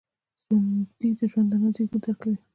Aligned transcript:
ژوندي 0.47 1.09
د 1.19 1.21
ژوندانه 1.31 1.69
زیږون 1.75 1.99
درک 2.03 2.17
کوي 2.21 2.35